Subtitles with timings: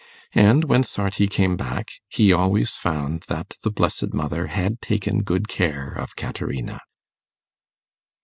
[0.33, 5.47] And when Sarti came back, he always found that the Blessed Mother had taken good
[5.47, 6.79] care of Caterina.